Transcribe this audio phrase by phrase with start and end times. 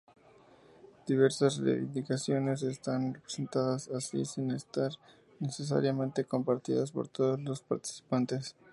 [1.05, 4.93] Diversas reivindicaciones están representadas así sin estar
[5.39, 8.55] necesariamente compartidas por todos los participantes.